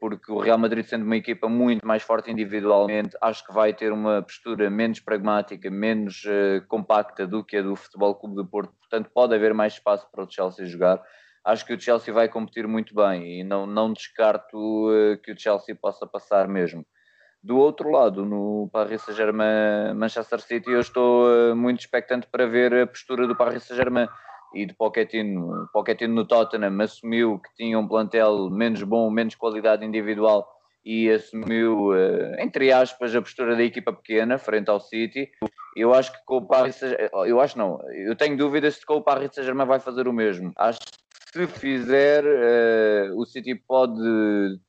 [0.00, 3.92] porque o Real Madrid, sendo uma equipa muito mais forte individualmente, acho que vai ter
[3.92, 8.72] uma postura menos pragmática, menos uh, compacta do que a do Futebol Clube do Porto,
[8.78, 11.02] portanto, pode haver mais espaço para o Chelsea jogar.
[11.44, 15.38] Acho que o Chelsea vai competir muito bem e não, não descarto uh, que o
[15.38, 16.84] Chelsea possa passar mesmo.
[17.42, 22.86] Do outro lado, no Paris Saint-Germain Manchester City, eu estou muito expectante para ver a
[22.86, 24.08] postura do Paris Saint-Germain
[24.54, 25.68] e de Pochettino.
[25.72, 30.48] Pochettino no Tottenham assumiu que tinha um plantel menos bom, menos qualidade individual
[30.84, 35.30] e assumiu, eh, entre aspas, a postura da equipa pequena frente ao City.
[35.74, 36.80] Eu acho que com o Paris
[37.26, 40.52] eu acho não, eu tenho dúvidas se com o Paris Saint-Germain vai fazer o mesmo.
[40.56, 44.60] Acho que se fizer, uh, o City pode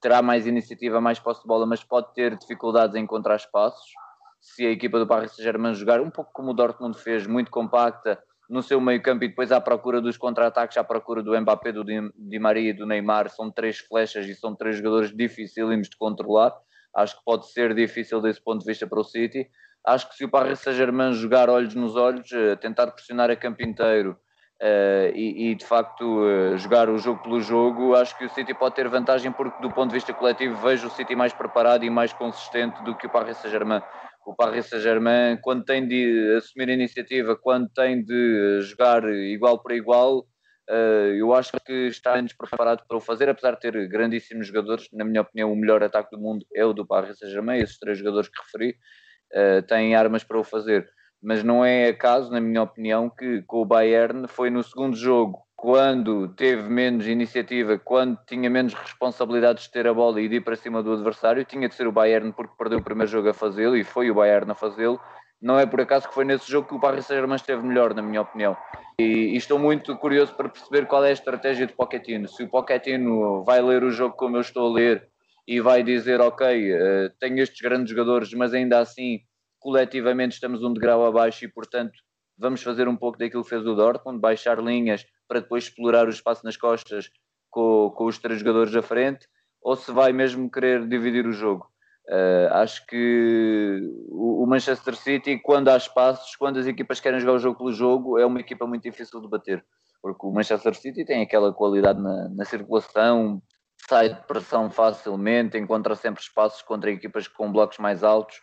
[0.00, 3.92] terá mais iniciativa, mais posse de bola, mas pode ter dificuldades em encontrar espaços.
[4.40, 8.18] Se a equipa do Paris Saint-Germain jogar um pouco como o Dortmund fez, muito compacta,
[8.52, 11.82] no seu meio campo e depois à procura dos contra-ataques, à procura do Mbappé, do
[11.82, 16.52] Di Maria e do Neymar, são três flechas e são três jogadores dificílimos de controlar.
[16.94, 19.48] Acho que pode ser difícil desse ponto de vista para o City.
[19.86, 23.62] Acho que se o Paris Saint-Germain jogar olhos nos olhos, eh, tentar pressionar a campo
[23.62, 24.18] inteiro
[24.60, 28.52] uh, e, e, de facto uh, jogar o jogo pelo jogo, acho que o City
[28.52, 31.90] pode ter vantagem porque do ponto de vista coletivo vejo o City mais preparado e
[31.90, 33.82] mais consistente do que o Paris Saint-Germain
[34.26, 39.74] o Paris Saint-Germain, quando tem de assumir a iniciativa, quando tem de jogar igual para
[39.74, 40.26] igual,
[40.68, 44.88] eh, eu acho que está menos preparado para o fazer, apesar de ter grandíssimos jogadores.
[44.92, 47.98] Na minha opinião, o melhor ataque do mundo é o do Paris Saint-Germain, esses três
[47.98, 48.76] jogadores que referi
[49.32, 50.88] eh, têm armas para o fazer.
[51.22, 55.38] Mas não é acaso, na minha opinião, que com o Bayern foi no segundo jogo
[55.62, 60.40] quando teve menos iniciativa, quando tinha menos responsabilidades de ter a bola e de ir
[60.40, 63.32] para cima do adversário, tinha de ser o Bayern porque perdeu o primeiro jogo a
[63.32, 65.00] fazê-lo e foi o Bayern a fazê-lo.
[65.40, 68.02] Não é por acaso que foi nesse jogo que o Paris Saint-Germain esteve melhor, na
[68.02, 68.56] minha opinião.
[68.98, 72.26] E, e, estou muito curioso para perceber qual é a estratégia de Pochettino.
[72.26, 75.08] Se o Pochettino vai ler o jogo como eu estou a ler
[75.46, 79.20] e vai dizer, ok, uh, tenho estes grandes jogadores, mas ainda assim,
[79.60, 81.92] coletivamente estamos um degrau abaixo e, portanto,
[82.36, 86.10] vamos fazer um pouco daquilo que fez o Dortmund, baixar linhas, para depois explorar o
[86.10, 87.10] espaço nas costas
[87.50, 89.26] com, com os três jogadores à frente,
[89.62, 91.66] ou se vai mesmo querer dividir o jogo.
[92.06, 97.38] Uh, acho que o, Manchester City, quando há espaços, quando as equipas querem jogar o
[97.38, 99.64] jogo pelo jogo, é uma equipa muito difícil de bater,
[100.02, 103.40] porque o Manchester City tem aquela qualidade na, na circulação,
[103.88, 108.36] sai de pressão facilmente, encontra sempre espaços contra equipas com blocos mais altos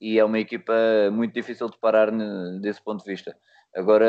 [0.00, 0.74] e é uma equipa
[1.12, 2.10] muito difícil de parar
[2.60, 3.36] desse ponto de vista.
[3.74, 4.06] Agora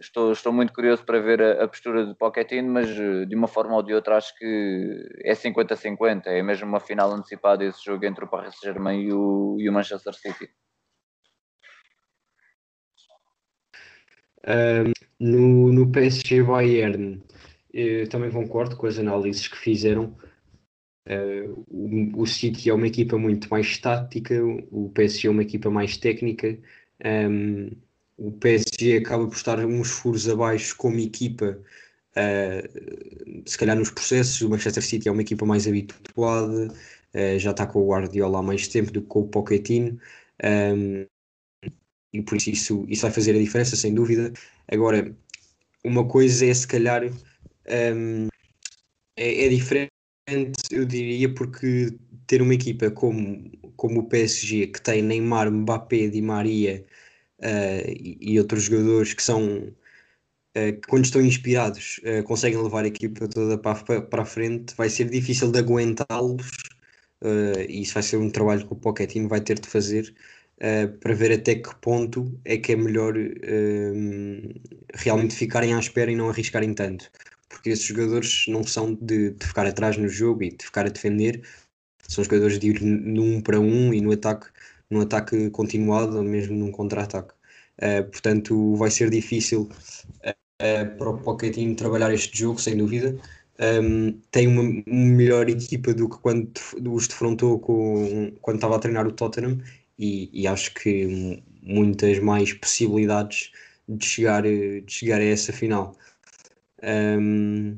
[0.00, 3.46] estou, estou muito curioso para ver a, a, postura de Pochettino, mas eh, de uma
[3.46, 8.04] forma ou de outra acho que é 50-50, é mesmo uma final antecipada esse jogo
[8.04, 10.50] entre o Paris Saint-Germain e o, e o Manchester City.
[14.44, 17.22] Um, no, no PSG Bayern,
[17.72, 20.16] eu também concordo com as análises que fizeram.
[21.06, 24.34] Uh, o, o City é uma equipa muito mais tática,
[24.72, 26.58] o PSG é uma equipa mais técnica.
[27.04, 27.70] Um,
[28.18, 31.58] o PSG acaba por estar uns furos abaixo como equipa,
[32.16, 34.40] uh, se calhar nos processos.
[34.42, 38.42] O Manchester City é uma equipa mais habituada, uh, já está com o Guardiola há
[38.42, 39.98] mais tempo do que com o Pochettino,
[40.44, 41.06] um,
[42.12, 44.32] e por isso, isso isso vai fazer a diferença, sem dúvida.
[44.70, 45.14] Agora,
[45.84, 48.28] uma coisa é se calhar um,
[49.16, 49.92] é, é diferente,
[50.70, 56.22] eu diria, porque ter uma equipa como, como o PSG que tem Neymar, Mbappé, Di
[56.22, 56.84] Maria
[57.40, 59.68] uh, e, e, outros jogadores que são
[60.56, 64.74] uh, que quando estão inspirados uh, conseguem levar a equipa toda para, para a frente,
[64.76, 66.50] vai ser difícil de aguentá-los
[67.68, 70.14] e isso vai ser um trabalho que o Pochettino vai ter de fazer
[71.00, 73.14] para ver até que ponto é que é melhor
[74.94, 77.10] realmente ficarem à espera e não arriscarem tanto.
[77.48, 80.90] Porque esses jogadores não são de, de, ficar atrás no jogo e de ficar a
[80.90, 81.42] defender,
[82.06, 84.48] são jogadores de ir no um para um e no ataque
[84.90, 87.34] num ataque continuado ou mesmo num contra-ataque.
[87.78, 89.68] Uh, portanto, vai ser difícil
[90.24, 93.16] uh, para o Pochettino trabalhar este jogo, sem dúvida.
[93.60, 96.52] Um, tem uma melhor equipa do que quando
[96.92, 99.60] os defrontou com, quando estava a treinar o Tottenham
[99.98, 103.50] e, e acho que muitas mais possibilidades
[103.88, 105.96] de chegar, de chegar a essa final.
[106.82, 107.76] Um,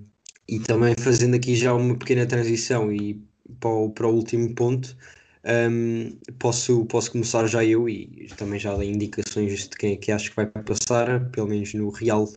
[0.48, 3.22] e também fazendo aqui já uma pequena transição e
[3.58, 4.96] para o, para o último ponto,
[5.44, 10.12] Um, posso, posso começar já eu e também já dei indicações de quem é que
[10.12, 12.28] acho que vai passar, pelo menos no Real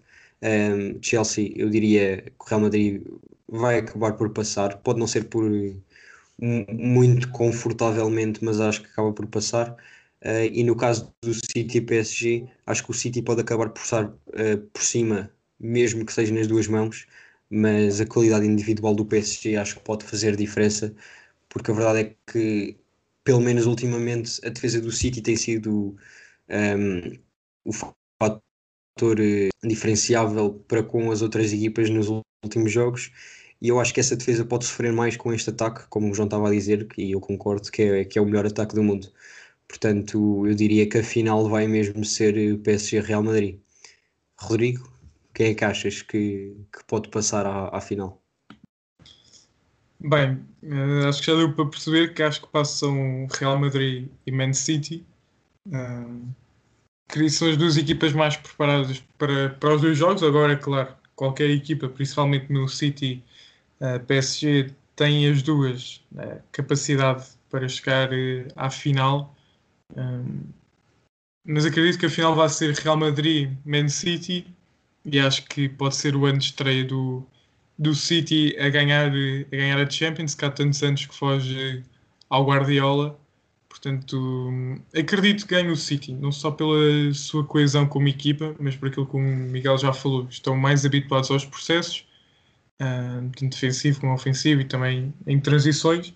[0.42, 3.04] um, Chelsea, eu diria que o Real Madrid
[3.48, 5.44] vai acabar por passar, pode não ser por
[6.40, 9.72] muito confortavelmente, mas acho que acaba por passar.
[10.22, 13.82] Uh, e no caso do City e PSG, acho que o City pode acabar por
[13.82, 17.06] estar uh, por cima, mesmo que seja nas duas mãos,
[17.50, 20.96] mas a qualidade individual do PSG acho que pode fazer diferença,
[21.50, 22.78] porque a verdade é que,
[23.24, 25.96] pelo menos ultimamente, a defesa do City tem sido
[26.50, 27.20] um,
[27.66, 32.08] o fator uh, diferenciável para com as outras equipas nos
[32.44, 33.12] últimos jogos.
[33.62, 36.28] E eu acho que essa defesa pode sofrer mais com este ataque, como o João
[36.28, 39.12] estava a dizer, e eu concordo que é, que é o melhor ataque do mundo.
[39.68, 43.60] Portanto, eu diria que a final vai mesmo ser o PSG Real Madrid.
[44.40, 44.92] Rodrigo,
[45.34, 48.23] quem é que achas que, que pode passar à, à final?
[50.04, 54.32] Bem, uh, acho que já deu para perceber que acho que passam Real Madrid e
[54.32, 55.06] Man City.
[57.08, 60.22] Que são as duas equipas mais preparadas para, para os dois jogos.
[60.22, 63.24] Agora, claro, qualquer equipa, principalmente no City,
[63.80, 68.10] uh, PSG, tem as duas uh, capacidade para chegar
[68.56, 69.34] à final.
[71.46, 74.48] Mas acredito que a final vai ser Real Madrid-Man City
[75.06, 77.24] e acho que pode ser o ano de estreia do,
[77.78, 81.84] do City a ganhar, a ganhar a Champions, que há tantos anos que foge
[82.30, 83.20] ao Guardiola.
[83.68, 84.52] Portanto,
[84.96, 89.08] acredito que ganhe o City, não só pela sua coesão como equipa, mas por aquilo
[89.08, 90.28] que o Miguel já falou.
[90.30, 92.06] Estão mais habituados aos processos,
[92.78, 96.14] tanto defensivo como ofensivo e também em transições.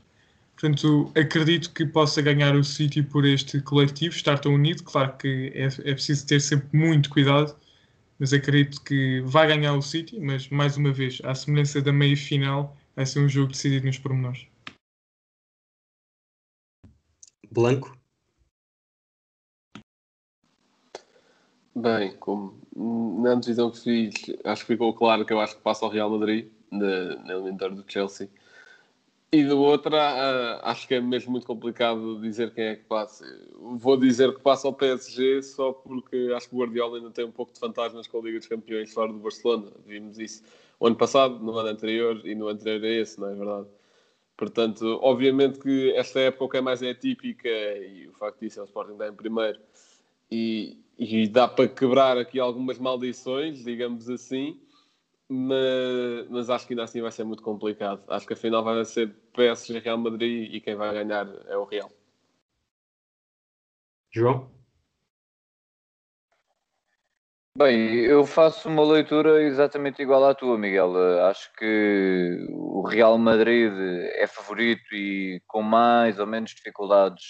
[0.53, 4.83] Portanto, acredito que possa ganhar o City por este coletivo, estar tão unido.
[4.83, 7.55] Claro que é, é preciso ter sempre muito cuidado,
[8.19, 10.19] mas acredito que vai ganhar o City.
[10.19, 13.97] Mas, mais uma vez, à semelhança da meia final, vai ser um jogo decidido nos
[13.97, 14.47] pormenores.
[17.51, 17.97] Blanco?
[21.75, 22.60] Bem, como
[23.21, 26.10] na antevisão que fiz, acho que ficou claro que eu acho que passa ao Real
[26.10, 28.30] Madrid, na, na eliminatória do Chelsea.
[29.29, 33.25] E da outra, uh, acho que é mesmo muito complicado dizer quem é que passa.
[33.59, 37.31] Vou dizer que passa ao PSG só porque acho que o Guardiola ainda tem um
[37.31, 39.69] pouco de fantasmas com a Liga dos Campeões fora do Barcelona.
[39.85, 40.43] Vimos isso
[40.79, 43.67] o ano passado, no ano anterior e no anterior a esse, não é verdade?
[44.37, 48.59] Portanto, obviamente que esta época o que é mais é atípica e o facto disso
[48.59, 49.59] é o Sporting dar em primeiro
[50.31, 54.57] e, e dá para quebrar aqui algumas maldições, digamos assim
[55.29, 58.03] mas, mas acho que ainda assim vai ser muito complicado.
[58.07, 61.65] Acho que a final vai ser PSG Real Madrid e quem vai ganhar é o
[61.65, 61.91] Real.
[64.13, 64.49] João?
[67.57, 70.95] Bem, eu faço uma leitura exatamente igual à tua, Miguel.
[71.25, 73.73] Acho que o Real Madrid
[74.13, 77.23] é favorito e com mais ou menos dificuldades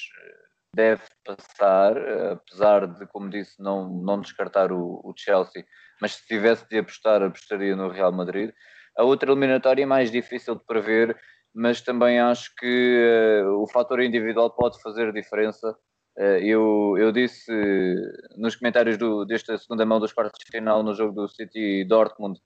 [0.74, 1.98] deve passar,
[2.34, 5.66] apesar de, como disse, não, não descartar o, o Chelsea
[6.02, 8.52] mas se tivesse de apostar, apostaria no Real Madrid.
[8.98, 11.16] A outra eliminatória é mais difícil de prever,
[11.54, 15.76] mas também acho que uh, o fator individual pode fazer diferença.
[16.18, 20.84] Uh, eu, eu disse uh, nos comentários do, desta segunda mão dos quartos de final
[20.84, 22.40] no jogo do City Dortmund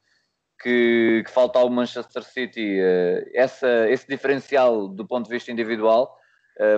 [0.61, 2.77] que, que falta ao Manchester City
[3.33, 6.15] essa, esse diferencial do ponto de vista individual.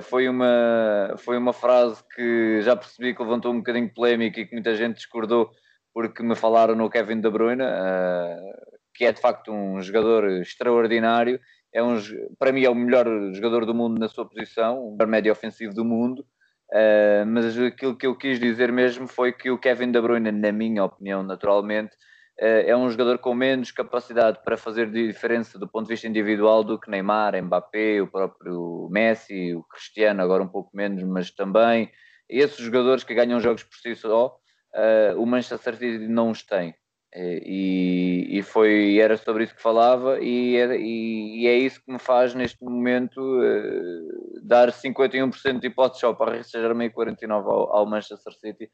[0.03, 4.45] foi, uma, foi uma frase que já percebi que levantou um bocadinho de polémica e
[4.45, 5.51] que muita gente discordou,
[5.93, 8.53] porque me falaram no Kevin De Bruyne, uh,
[8.93, 11.39] que é de facto um jogador extraordinário.
[11.73, 11.97] É um,
[12.37, 15.73] para mim é o melhor jogador do mundo na sua posição, o melhor médio ofensivo
[15.73, 16.25] do mundo.
[16.71, 20.51] Uh, mas aquilo que eu quis dizer mesmo foi que o Kevin De Bruyne, na
[20.51, 21.95] minha opinião, naturalmente,
[22.41, 26.63] uh, é um jogador com menos capacidade para fazer diferença do ponto de vista individual
[26.63, 31.91] do que Neymar, Mbappé, o próprio Messi, o Cristiano, agora um pouco menos, mas também
[32.27, 34.35] esses jogadores que ganham jogos por si só
[34.75, 36.75] uh, o Manchester City não os tem.
[37.15, 41.79] Eh, e, e, foi, era sobre isso que falava, e é, e, e é isso
[41.85, 47.29] que me faz neste momento uh, dar 51% de hipóteses ao Paris Saint-Germain e 49%
[47.29, 48.67] ao, ao, Manchester City,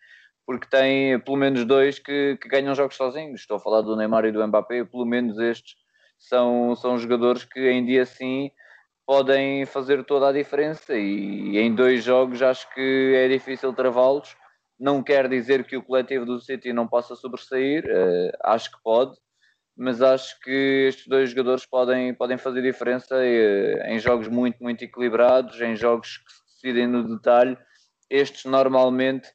[0.46, 3.42] porque tem pelo menos dois que, que, ganham jogos sozinhos.
[3.42, 5.76] Estou a falar do Neymar e do Mbappé, pelo menos estes
[6.18, 8.52] são, são jogadores que em dia sim
[9.06, 14.38] podem fazer toda a diferença, e em dois jogos acho que é difícil travá-los
[14.80, 19.18] não quer dizer que o coletivo do City não possa sobressair, uh, acho que pode,
[19.76, 24.84] mas acho que estes dois jogadores podem, podem fazer diferença uh, em jogos muito, muito
[24.84, 27.58] equilibrados, em jogos que se decidem no detalhe.
[28.10, 29.28] Estes normalmente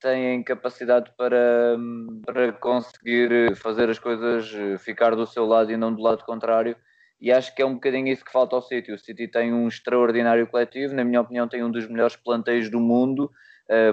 [0.00, 1.76] têm capacidade para,
[2.24, 4.48] para conseguir fazer as coisas
[4.80, 6.76] ficar do seu lado e não do lado contrário.
[7.20, 8.92] e acho que é um bocadinho isso que falta ao City.
[8.92, 12.78] O City tem um extraordinário coletivo, na minha opinião, tem um dos melhores planteios do
[12.78, 13.30] mundo,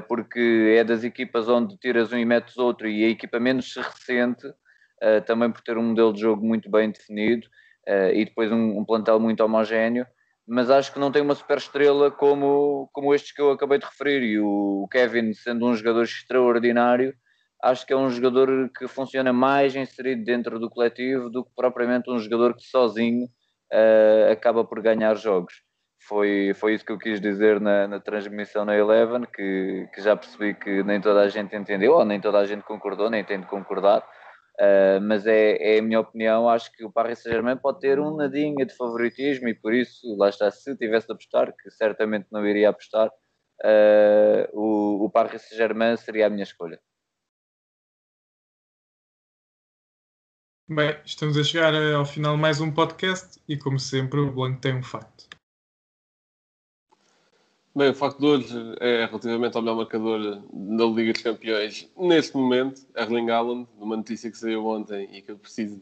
[0.08, 4.48] porque é das equipas onde tiras um e metes outro, e a equipa menos recente,
[4.48, 7.48] uh, também por ter um modelo de jogo muito bem definido
[7.88, 10.06] uh, e depois um, plantel muito homogéneo.
[10.48, 13.86] Mas acho que não tem uma super estrela como, como estes que eu acabei de
[13.86, 14.24] referir.
[14.24, 17.16] E o Kevin, sendo um jogador extraordinário,
[17.64, 22.12] acho que é um jogador que funciona mais inserido dentro do coletivo do que propriamente
[22.12, 23.28] um jogador que sozinho
[24.32, 25.65] acaba por ganhar jogos.
[26.08, 30.16] Foi, foi isso que eu quis dizer na, na transmissão na Eleven, que, que, já
[30.16, 33.40] percebi que nem toda a gente entendeu, ou nem toda a gente concordou, nem tem
[33.40, 37.80] de concordar, uh, mas é, é, a minha opinião, acho que o Paris Saint-Germain pode
[37.80, 41.72] ter um nadinha de favoritismo e por isso, lá está, se tivesse de apostar, que
[41.72, 46.80] certamente não iria apostar, uh, o, o Paris Saint-Germain seria a minha escolha.
[50.68, 54.32] Bem, estamos a chegar eh, ao final de mais um podcast e, como sempre, o
[54.32, 55.35] Blanco tem um facto.
[57.78, 62.38] Bem, o facto de hoje é relativamente ao melhor marcador da Liga dos Campeões neste
[62.38, 65.78] momento, Erling Haaland, uma notícia que saiu ontem e que eu preciso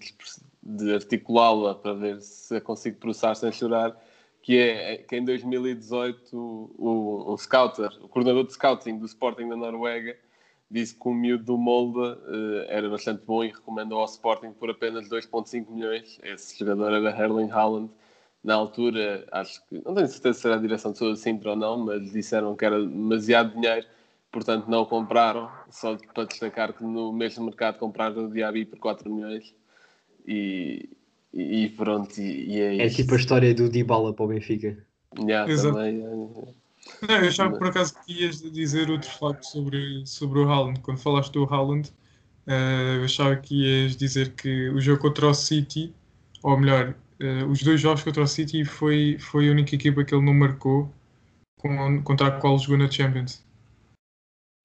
[0.64, 3.96] de articulá-la para ver se a consigo processar sem chorar,
[4.42, 9.56] que é que em 2018 o, um scouter, o coordenador de scouting do Sporting da
[9.56, 10.18] Noruega,
[10.72, 14.68] disse que o miúdo do Molda uh, era bastante bom e recomendou ao Sporting por
[14.72, 16.20] apenas 2,5 milhões.
[16.24, 17.92] Esse jogador era Erling Haaland.
[18.44, 21.56] Na altura, acho que, não tenho certeza se era a direção de saúde Sintra ou
[21.56, 23.86] não, mas disseram que era demasiado dinheiro,
[24.32, 25.50] portanto não o compraram.
[25.70, 29.56] Só para destacar que no mesmo mercado compraram o Diaby por 4 milhões.
[30.28, 30.90] E,
[31.34, 34.78] e pronto, e, e é, é tipo a história do Dybala para o Benfica.
[35.18, 35.76] Yeah, Exato.
[35.76, 36.54] também, é,
[37.02, 40.80] não, eu achava que por acaso que ias dizer outro facto sobre, sobre o Haaland.
[40.82, 41.90] Quando falaste do Haaland,
[42.48, 45.94] uh, eu achava que ias dizer que o jogo contra o City,
[46.42, 50.14] ou melhor, uh, os dois jogos contra o City foi, foi a única equipa que
[50.14, 50.92] ele não marcou
[51.60, 53.44] com, contra a qual jogou na Champions.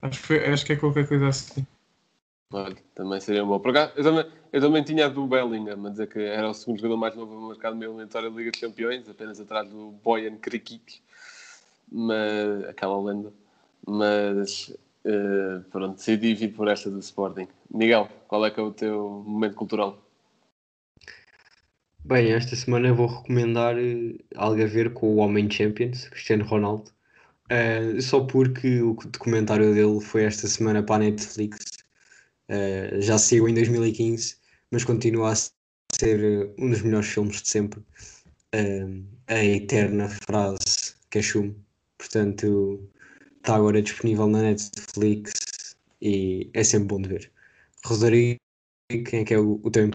[0.02, 1.66] Acho, foi, acho que é qualquer coisa assim.
[2.52, 3.58] Olha, também seria bom.
[3.58, 6.54] Por acaso, eu, também, eu também tinha a do Bellingham, a dizer que era o
[6.54, 9.92] segundo jogador mais novo a marcar no meu da Liga dos Campeões, apenas atrás do
[10.02, 11.02] Boyan Krikic
[11.90, 13.32] mas, aquela lenda.
[13.86, 14.74] Mas
[15.04, 17.48] uh, pronto, se divido por esta do Sporting.
[17.70, 19.98] Miguel, qual é que é o teu momento cultural?
[22.04, 26.44] Bem, esta semana eu vou recomendar uh, algo a ver com o Homem Champions, Cristiano
[26.44, 26.90] Ronaldo.
[27.50, 31.58] Uh, só porque o documentário dele foi esta semana para a Netflix.
[32.48, 34.36] Uh, já saiu em 2015,
[34.70, 35.36] mas continua a
[35.94, 37.82] ser um dos melhores filmes de sempre.
[39.28, 41.54] a eterna frase que assume
[41.98, 42.88] Portanto,
[43.36, 47.32] está agora disponível na Netflix e é sempre bom de ver.
[47.84, 48.38] Rodrigo,
[48.88, 49.90] quem é que é o, o teu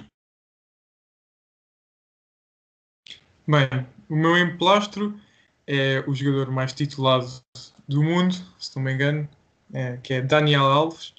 [3.48, 3.68] Bem,
[4.10, 5.20] o meu emplastro
[5.68, 7.28] é o jogador mais titulado
[7.88, 9.28] do mundo, se não me engano,
[9.74, 11.14] é, que é Daniel Alves,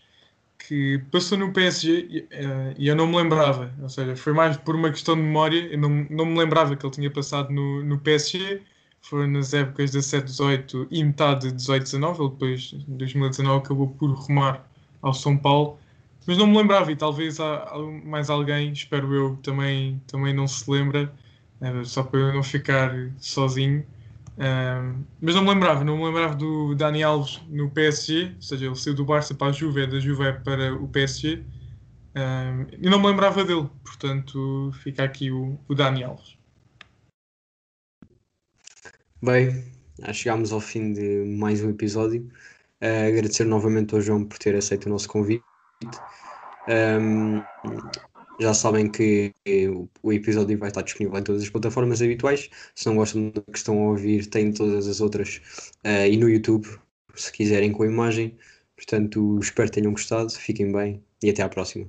[0.59, 4.57] que passou no PSG e, uh, e, eu não me lembrava, ou seja, foi mais
[4.57, 7.85] por uma questão de memória, eu não, não me lembrava que ele tinha passado no,
[7.85, 8.63] no PSG
[9.05, 12.21] foi nas épocas de 17-18 e metade de 18-19.
[12.21, 14.67] Ele depois, em 2019, acabou por rumar
[15.03, 15.79] ao São Paulo.
[16.27, 17.71] Mas não me lembrava e talvez há
[18.03, 21.13] mais alguém, espero eu, também, também não se lembra,
[21.85, 23.85] só para eu não ficar sozinho.
[24.37, 28.67] Uh, mas não me lembrava, não me lembrava do Dani Alves no PSG, ou seja,
[28.67, 31.37] ele saiu do Barça para a Juve, é da Juve para o PSG.
[32.17, 36.37] Uh, e não me lembrava dele, portanto fica aqui o, o Dani Alves.
[39.23, 39.65] Bem,
[40.13, 42.29] chegámos ao fim de mais um episódio.
[42.83, 45.45] Uh, agradecer novamente ao João por ter aceito o nosso convite.
[46.69, 47.43] Um,
[48.41, 49.33] já sabem que
[50.03, 52.51] o episódio vai estar disponível em todas as plataformas habituais.
[52.75, 55.41] Se não gostam do que estão a ouvir, tem todas as outras
[55.85, 56.67] uh, e no YouTube,
[57.15, 58.37] se quiserem com a imagem.
[58.77, 61.89] Portanto, espero que tenham gostado, fiquem bem e até à próxima.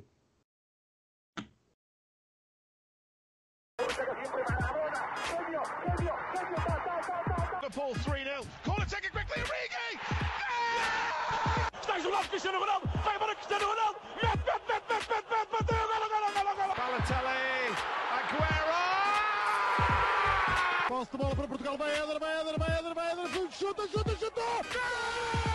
[21.11, 25.54] De bola para Portugal, vai Eder, vai Eder, vai Eder, vai Eder, chuta, chuta, chuta!